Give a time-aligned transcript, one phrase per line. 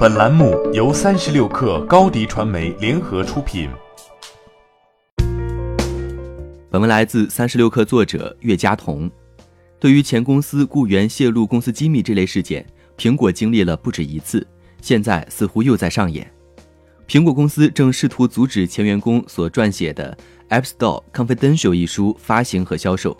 [0.00, 3.68] 本栏目由三十六氪高低传媒联合出品。
[6.70, 9.10] 本文来自三十六氪作者岳佳彤。
[9.78, 12.64] 对于前公司雇员泄露公司机密这类事件，
[12.96, 14.46] 苹果经历了不止一次，
[14.80, 16.26] 现在似乎又在上演。
[17.06, 20.16] 苹果公司正试图阻止前员工所撰写的
[20.58, 23.14] 《App Store Confidential》一书发行和销售。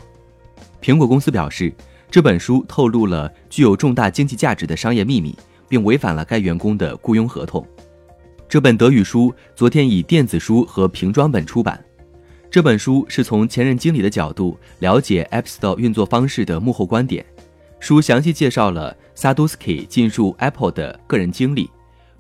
[0.81, 1.71] 苹果公司表示，
[2.11, 5.37] 这本书透露了具有重大经济价值的商业秘密。
[5.71, 7.65] 并违反了该员工的雇佣合同。
[8.49, 11.83] 这本德语书昨天以电子书和瓶装本出版。
[12.51, 17.25] 这本书是从前任经理的角度了解 App Store 运作方式的幕后观点。
[17.79, 21.71] 书详细介绍了萨多斯基进入 Apple 的个人经历，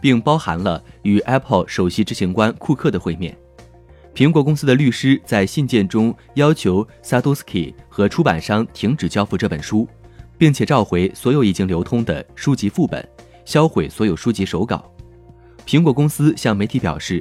[0.00, 3.36] 并包含了与 Apple 首席执行官库克的会面。
[4.14, 9.88] 苹果公司的律师在信件中要求萨多斯基和出版商停止交付这本书，
[10.38, 13.06] 并且召回所有已经流通的书籍副本。
[13.50, 14.88] 销毁所有书籍手稿。
[15.66, 17.20] 苹果公司向媒体表示，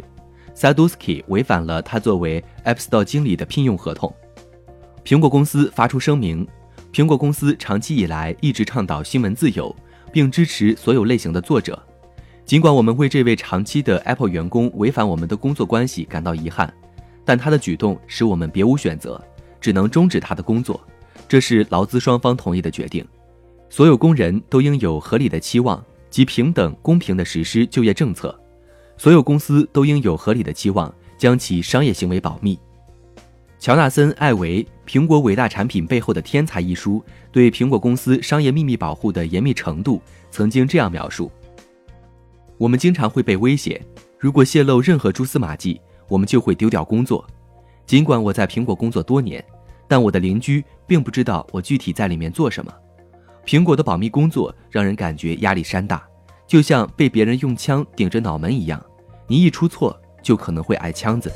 [0.54, 4.14] 萨多斯基违反了他作为 App Store 经理的聘用合同。
[5.04, 6.48] 苹果公司发出声明：
[6.94, 9.76] 苹果公司长期以来一直倡导新闻自由，
[10.12, 11.82] 并支持所有类型的作者。
[12.46, 16.72] 尽管我们为这位长期的 Apple 员工违反我们的工作关系感到遗憾，
[17.26, 19.20] 但他的举动使我们别无选择，
[19.60, 20.80] 只能终止他的工作。
[21.28, 23.04] 这是劳资双方同意的决定。
[23.68, 25.84] 所有工人都应有合理的期望。
[26.10, 28.38] 及平等公平的实施就业政策，
[28.98, 32.60] 所有公司都应有合理的期望将其商业行为保密。
[33.60, 41.30] 乔纳森·艾维《苹果伟大产品背后的天才》一书对苹果公司商业秘密保护的严密程度曾经这样描述
[42.58, 43.82] ：“我们经常会被威胁，
[44.18, 47.28] 如果泄露任何蛛丝马迹，我们就会丢掉工作。
[47.86, 49.44] 尽管我在苹果工作多年，
[49.90, 52.74] 但我的邻居并不知道我具体在里面做什么。”
[53.50, 56.08] 苹果的保密工作让人感觉压力山大，
[56.46, 58.80] 就像被别人用枪顶着脑门一样，
[59.26, 61.34] 你一出错就可能会挨枪子。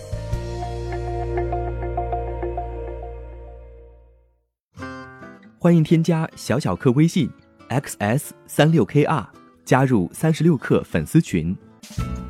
[5.58, 7.28] 欢迎添加小小客微信
[7.70, 9.26] xs 三六 kr
[9.66, 11.58] 加入三十六氪粉丝群。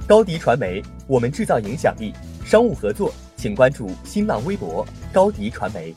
[0.07, 2.13] 高迪传媒，我们制造影响力。
[2.45, 5.93] 商务合作，请关注新浪微博高迪传媒。